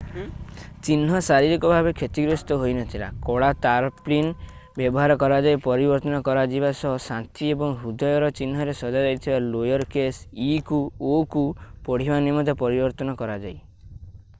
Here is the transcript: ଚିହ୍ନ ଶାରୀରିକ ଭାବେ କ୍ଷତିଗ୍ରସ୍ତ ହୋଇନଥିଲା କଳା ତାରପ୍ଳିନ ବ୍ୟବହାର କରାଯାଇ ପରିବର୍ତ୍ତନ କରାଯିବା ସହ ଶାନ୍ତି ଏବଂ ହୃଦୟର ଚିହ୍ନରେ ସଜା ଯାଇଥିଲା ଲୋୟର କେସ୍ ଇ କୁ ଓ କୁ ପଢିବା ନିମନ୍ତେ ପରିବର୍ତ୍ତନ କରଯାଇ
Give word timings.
ଚିହ୍ନ 0.85 1.17
ଶାରୀରିକ 1.25 1.69
ଭାବେ 1.71 1.91
କ୍ଷତିଗ୍ରସ୍ତ 1.99 2.55
ହୋଇନଥିଲା 2.61 3.09
କଳା 3.27 3.49
ତାରପ୍ଳିନ 3.65 4.31
ବ୍ୟବହାର 4.79 5.17
କରାଯାଇ 5.25 5.61
ପରିବର୍ତ୍ତନ 5.67 6.23
କରାଯିବା 6.31 6.73
ସହ 6.81 6.97
ଶାନ୍ତି 7.09 7.51
ଏବଂ 7.57 7.77
ହୃଦୟର 7.83 8.31
ଚିହ୍ନରେ 8.41 8.77
ସଜା 8.81 9.07
ଯାଇଥିଲା 9.07 9.39
ଲୋୟର 9.53 9.89
କେସ୍ 9.99 10.23
ଇ 10.49 10.51
କୁ 10.73 10.83
ଓ 11.13 11.23
କୁ 11.37 11.47
ପଢିବା 11.91 12.19
ନିମନ୍ତେ 12.29 12.61
ପରିବର୍ତ୍ତନ 12.67 13.19
କରଯାଇ 13.23 13.57